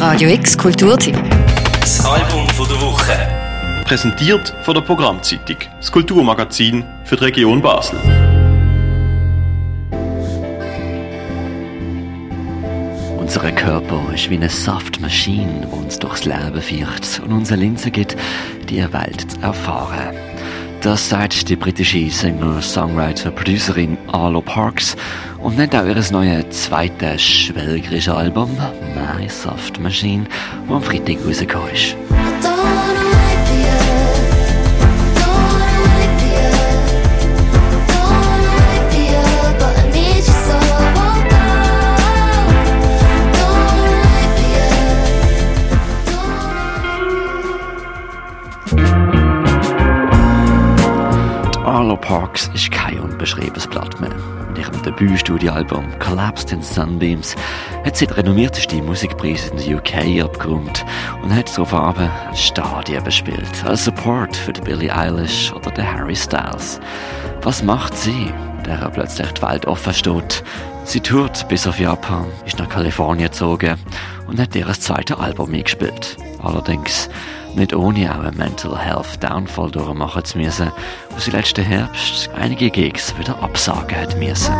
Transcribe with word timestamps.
Radio 0.00 0.30
X 0.30 0.56
Kulturtipp. 0.56 1.14
Das 1.78 2.02
Album 2.06 2.48
von 2.48 2.66
der 2.66 2.80
Woche. 2.80 3.12
Präsentiert 3.84 4.54
von 4.62 4.72
der 4.72 4.80
Programmzeitung, 4.80 5.58
das 5.76 5.92
Kulturmagazin 5.92 6.82
für 7.04 7.16
die 7.16 7.24
Region 7.24 7.60
Basel. 7.60 7.98
Unser 13.18 13.52
Körper 13.52 14.00
ist 14.14 14.30
wie 14.30 14.36
eine 14.36 14.48
Soft 14.48 15.02
Machine, 15.02 15.68
die 15.70 15.76
uns 15.76 15.98
durchs 15.98 16.24
Leben 16.24 16.62
führt 16.62 17.20
und 17.22 17.32
uns 17.32 17.50
Linse 17.50 17.90
gibt, 17.90 18.16
die 18.70 18.82
Welt 18.90 19.30
zu 19.30 19.40
erfahren. 19.42 20.16
Das 20.82 21.10
sagt 21.10 21.50
die 21.50 21.56
britische 21.56 22.08
Singer, 22.08 22.62
Songwriter, 22.62 23.30
Producerin 23.30 23.98
Arlo 24.12 24.40
Parks 24.40 24.96
und 25.38 25.58
nennt 25.58 25.76
auch 25.76 25.84
ihr 25.84 25.94
neues 26.10 26.48
zweites 26.50 27.20
schwelgerische 27.20 28.14
Album 28.14 28.56
My 28.94 29.28
Soft 29.28 29.78
Machine, 29.78 30.24
das 30.66 30.74
am 30.74 30.82
Freitag 30.82 31.18
rausgekommen 31.26 31.70
ist. 31.74 31.96
Parks 52.10 52.50
ist 52.54 52.72
kein 52.72 52.98
unbeschriebenes 52.98 53.68
Blatt 53.68 54.00
mehr. 54.00 54.10
In 54.48 54.56
ihrem 54.56 54.82
Debütstudioalbum 54.82 55.96
Collapsed 56.00 56.50
in 56.50 56.60
Sunbeams 56.60 57.36
hat 57.84 57.96
sie 57.96 58.08
den 58.08 58.16
renommiertesten 58.16 58.84
Musikpreis 58.84 59.48
in 59.50 59.58
der 59.58 59.76
UK 59.76 60.24
abgeräumt 60.24 60.84
und 61.22 61.32
hat 61.32 61.48
so 61.48 61.64
Farben 61.64 62.10
Stadien 62.34 63.04
bespielt, 63.04 63.64
als 63.64 63.84
Support 63.84 64.34
für 64.34 64.52
die 64.52 64.60
Billie 64.60 64.92
Eilish 64.92 65.52
oder 65.52 65.70
den 65.70 65.86
Harry 65.86 66.16
Styles. 66.16 66.80
Was 67.42 67.62
macht 67.62 67.96
sie, 67.96 68.32
der 68.66 68.90
plötzlich 68.92 69.30
die 69.30 69.42
Welt 69.42 69.66
offen 69.66 69.94
steht? 69.94 70.42
Sie 70.82 70.98
tourt 70.98 71.48
bis 71.48 71.64
auf 71.68 71.78
Japan, 71.78 72.26
ist 72.44 72.58
nach 72.58 72.68
Kalifornien 72.68 73.28
gezogen 73.28 73.76
und 74.26 74.40
hat 74.40 74.56
ihr 74.56 74.66
zweites 74.72 75.16
Album 75.16 75.54
eingespielt. 75.54 76.16
Allerdings 76.42 77.08
nicht 77.54 77.74
ohne 77.74 78.10
auch 78.10 78.20
einen 78.20 78.36
Mental 78.36 78.78
Health 78.78 79.22
Downfall 79.22 79.70
durchmachen 79.70 80.24
zu 80.24 80.38
müssen, 80.38 80.70
wo 81.10 81.18
sie 81.18 81.30
letzten 81.30 81.64
Herbst 81.64 82.30
einige 82.34 82.70
Gigs 82.70 83.16
wieder 83.18 83.42
absagen 83.42 83.96
hat 83.96 84.16
müssen. 84.18 84.54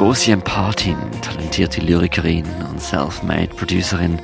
Große 0.00 0.32
Empathin, 0.32 0.96
talentierte 1.20 1.82
Lyrikerin 1.82 2.46
und 2.70 2.80
self-made 2.80 3.54
Producerin 3.54 4.18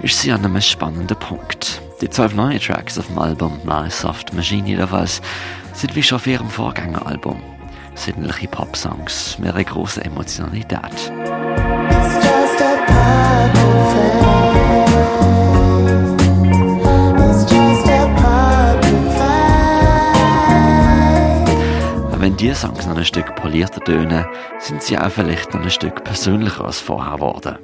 ist 0.00 0.18
sie 0.18 0.32
an 0.32 0.42
einem 0.42 0.58
spannenden 0.58 1.18
Punkt. 1.18 1.82
Die 2.00 2.08
zwölf 2.08 2.34
neuen 2.34 2.58
Tracks 2.58 2.98
auf 2.98 3.08
dem 3.08 3.18
Album 3.18 3.60
My 3.62 3.90
Soft 3.90 4.32
Machine 4.32 4.66
jedenfalls 4.66 5.20
sind 5.74 5.94
wie 5.94 6.02
schon 6.02 6.16
auf 6.16 6.26
ihrem 6.26 6.48
Vorgängeralbum. 6.48 7.42
Sinnliche 7.94 8.48
Pop-Songs 8.48 9.38
mit 9.38 9.52
einer 9.52 9.64
großen 9.64 10.02
Emotionalität. 10.02 11.12
Wenn 14.54 14.67
die 22.48 22.54
Songs 22.54 22.86
noch 22.86 22.96
ein 22.96 23.04
Stück 23.04 23.34
polierter 23.34 23.82
tönen, 23.84 24.24
sind 24.58 24.82
sie 24.82 24.96
auch 24.96 25.10
vielleicht 25.10 25.52
noch 25.52 25.60
ein 25.60 25.70
Stück 25.70 26.02
persönlicher 26.02 26.64
als 26.64 26.80
vorher 26.80 27.16
geworden. 27.16 27.58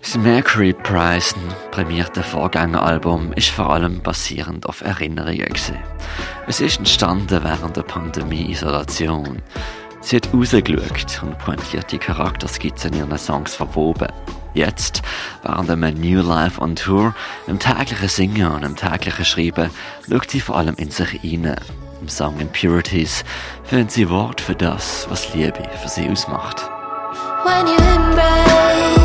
Das 0.00 0.16
Mercury 0.16 0.72
Prize, 0.72 1.34
prämierte 1.72 2.22
Vorgängeralbum, 2.22 3.34
ist 3.34 3.50
vor 3.50 3.68
allem 3.68 4.00
basierend 4.00 4.64
auf 4.64 4.80
Erinnerungen 4.80 5.44
gewesen. 5.44 5.76
Es 6.46 6.62
ist 6.62 6.78
entstanden 6.78 7.44
während 7.44 7.76
der 7.76 7.82
Pandemie-Isolation. 7.82 9.42
Sie 10.00 10.16
hat 10.16 10.32
rausgeschaut 10.32 11.22
und 11.22 11.38
pointierte 11.38 11.98
Charakterskizzen 11.98 12.94
in 12.94 13.00
ihren 13.00 13.18
Songs 13.18 13.54
verwoben. 13.54 14.08
Jetzt, 14.54 15.02
während 15.42 15.68
einem 15.68 16.00
New 16.00 16.22
Life 16.22 16.58
on 16.62 16.76
Tour, 16.76 17.14
im 17.46 17.58
täglichen 17.58 18.08
Singen 18.08 18.52
und 18.52 18.62
im 18.62 18.74
täglichen 18.74 19.26
Schreiben, 19.26 19.68
schaut 20.08 20.30
sie 20.30 20.40
vor 20.40 20.56
allem 20.56 20.76
in 20.76 20.90
sich 20.90 21.10
hinein. 21.10 21.60
Im 22.00 22.08
Song 22.08 22.38
Impurities 22.40 23.24
finden 23.64 23.88
sie 23.88 24.08
Wort 24.08 24.40
für 24.40 24.54
das, 24.54 25.06
was 25.10 25.34
Liebe 25.34 25.68
für 25.82 25.88
sie 25.88 26.08
ausmacht. 26.08 26.70
When 27.44 27.66
you 27.66 27.76
embrace 27.76 28.97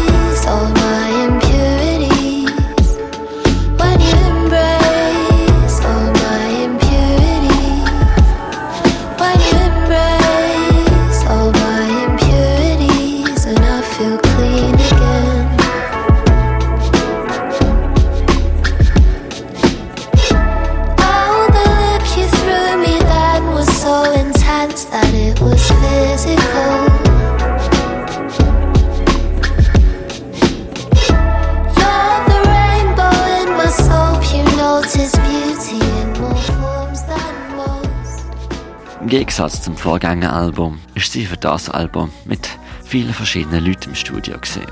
Gegensatz 39.13 39.62
zum 39.62 39.78
Vorgängeralbum 39.78 40.79
ist 40.96 41.12
sie 41.12 41.28
für 41.28 41.38
das 41.38 41.69
Album 41.69 42.12
mit 42.25 42.50
vielen 42.84 43.13
verschiedenen 43.13 43.63
Leuten 43.63 43.91
im 43.91 43.96
Studio 43.96 44.40
gesehen. 44.40 44.72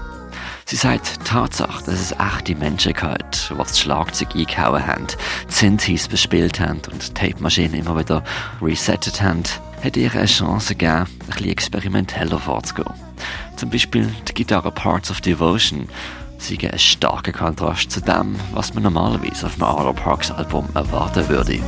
Sie 0.66 0.78
sagt, 0.78 1.24
Tatsache, 1.24 1.84
dass 1.86 2.00
es 2.00 2.12
echte 2.14 2.56
Menschen 2.56 2.94
gehört, 2.94 3.52
die 3.52 3.56
das 3.56 3.80
Schlagzeug 3.80 4.36
eingehauen 4.36 4.88
haben, 4.88 5.06
die 5.48 5.54
Synthes 5.54 6.08
bespielt 6.08 6.60
haben 6.60 6.82
und 6.92 7.08
die 7.08 7.14
Tape-Maschine 7.14 7.78
immer 7.78 8.00
wieder 8.00 8.24
resettet 8.64 9.22
haben, 9.22 9.44
hat 9.84 9.96
ihr 9.96 10.12
eine 10.12 10.26
Chance 10.26 10.74
gegeben, 10.74 11.06
ein 11.06 11.28
bisschen 11.28 11.50
experimenteller 11.50 12.40
vorzugehen. 12.40 12.96
Zum 13.58 13.70
Beispiel 13.70 14.10
die 14.28 14.34
Gitarre 14.34 14.72
Parts 14.72 15.12
of 15.12 15.22
Devotion 15.22 15.88
sie 16.40 16.58
ein 16.68 16.80
starker 16.80 17.32
Kontrast 17.32 17.92
zu 17.92 18.02
dem, 18.02 18.36
was 18.54 18.74
man 18.74 18.82
normalerweise 18.82 19.46
auf 19.46 19.54
einem 19.54 19.66
Arlo 19.66 19.94
Parks 19.94 20.32
Album 20.32 20.68
erwarten 20.74 21.30
würde. 21.30 21.60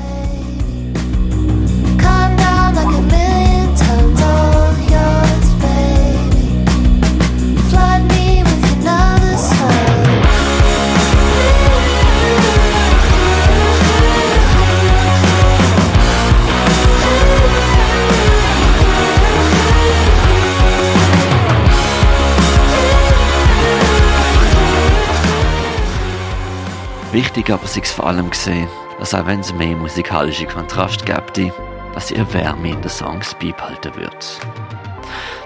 Wichtig 27.14 27.52
aber 27.52 27.68
sei 27.68 27.82
es 27.82 27.92
vor 27.92 28.08
allem 28.08 28.32
gesehen, 28.32 28.68
dass 28.98 29.14
auch 29.14 29.28
wenn 29.28 29.42
es 29.42 29.54
mehr 29.54 29.76
musikalische 29.76 30.48
Kontrast 30.48 31.06
gäbe, 31.06 31.54
dass 31.94 32.10
ihr 32.10 32.34
Wärme 32.34 32.72
in 32.72 32.82
den 32.82 32.90
Songs 32.90 33.36
beibehalten 33.36 33.96
wird. 33.96 34.40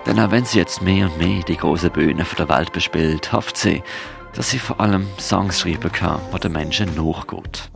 Denn 0.06 0.18
auch 0.18 0.32
wenn 0.32 0.46
sie 0.46 0.60
jetzt 0.60 0.82
mehr 0.82 1.08
und 1.08 1.18
mehr 1.18 1.44
die 1.44 1.58
große 1.58 1.90
Bühne 1.90 2.26
der 2.38 2.48
Welt 2.48 2.72
bespielt, 2.72 3.34
hofft 3.34 3.58
sie, 3.58 3.84
dass 4.32 4.50
sie 4.50 4.60
vor 4.60 4.80
allem 4.80 5.08
Songs 5.20 5.60
schreiben 5.60 5.92
kann, 5.92 6.22
die 6.34 6.40
den 6.40 6.54
Menschen 6.54 6.96
nachgeht. 6.96 7.70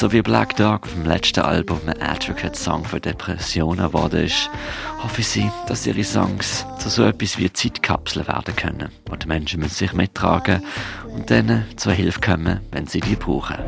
So 0.00 0.10
wie 0.12 0.22
Black 0.22 0.56
Dog 0.56 0.88
dem 0.94 1.04
letzten 1.04 1.40
Album 1.40 1.78
ein 1.86 2.00
Advocate-Song 2.00 2.86
für 2.86 3.00
Depressionen 3.00 3.88
geworden 3.88 4.24
ist, 4.24 4.48
hoffe 5.02 5.20
ich, 5.20 5.42
dass 5.66 5.86
ihre 5.86 6.02
Songs 6.02 6.64
zu 6.78 6.88
so 6.88 7.04
etwas 7.04 7.36
wie 7.36 7.52
Zeitkapseln 7.52 8.26
werden 8.26 8.56
können, 8.56 8.88
wo 9.04 9.16
die 9.16 9.26
Menschen 9.26 9.60
mit 9.60 9.70
sich 9.70 9.92
mittragen 9.92 10.62
und 11.14 11.28
denen 11.28 11.66
zur 11.76 11.92
Hilfe 11.92 12.18
kommen, 12.18 12.60
wenn 12.72 12.86
sie 12.86 13.00
die 13.00 13.14
brauchen. 13.14 13.58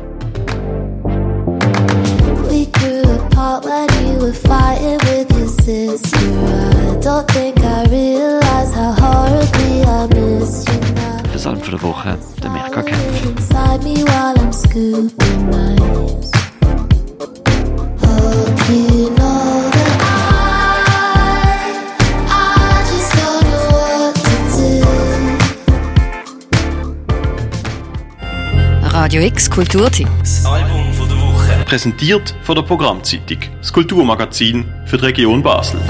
We 2.49 2.65
grew 2.71 3.11
apart 3.11 3.63
when 3.65 3.87
you 4.03 4.19
were 4.19 4.33
fighting 4.33 4.97
with 5.01 5.29
your 5.37 5.47
sister. 5.47 6.17
I 6.17 6.99
don't 6.99 7.27
think 7.27 7.62
der 11.73 11.81
Woche, 11.81 12.17
der 12.43 12.51
Mirka 12.51 12.83
Kempf. 12.83 13.49
Radio 28.91 29.21
X 29.23 29.49
Kulturtipp. 29.49 30.07
Das 30.19 30.45
Album 30.45 30.93
von 30.93 31.09
der 31.09 31.17
Woche. 31.17 31.65
Präsentiert 31.65 32.35
von 32.43 32.55
der 32.55 32.61
Programmzeitung, 32.61 33.39
das 33.57 33.73
Kulturmagazin 33.73 34.65
für 34.85 34.97
die 34.97 35.05
Region 35.05 35.41
Basel. 35.41 35.81